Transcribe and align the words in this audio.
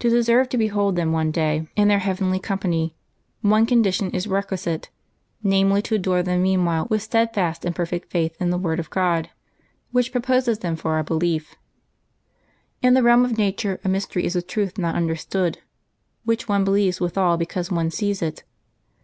To 0.00 0.10
deserve 0.10 0.48
to 0.48 0.58
behold 0.58 0.96
them 0.96 1.12
one 1.12 1.30
day 1.30 1.68
in 1.76 1.86
their 1.86 2.00
heavenly 2.00 2.40
company, 2.40 2.96
one 3.40 3.66
condition 3.66 4.10
is 4.10 4.26
requisite, 4.26 4.90
namely, 5.44 5.80
to 5.82 5.94
adore 5.94 6.24
them 6.24 6.42
meanwhile 6.42 6.88
with 6.90 7.02
steadfast 7.02 7.64
and 7.64 7.72
perfect 7.72 8.10
faith 8.10 8.36
in 8.40 8.50
the 8.50 8.58
word 8.58 8.80
of 8.80 8.90
God, 8.90 9.30
which 9.92 10.10
proposes 10.10 10.58
them 10.58 10.74
for 10.74 10.94
our 10.94 11.04
belief. 11.04 11.54
In 12.82 12.94
the 12.94 13.02
realm 13.04 13.24
of 13.24 13.38
nature 13.38 13.78
a 13.84 13.88
mystery 13.88 14.24
is 14.24 14.34
a 14.34 14.42
truth 14.42 14.76
not 14.76 14.96
understood, 14.96 15.58
which 16.24 16.48
one 16.48 16.64
believes 16.64 17.00
withal 17.00 17.36
because 17.36 17.70
one 17.70 17.92
sees 17.92 18.22
it. 18.22 18.42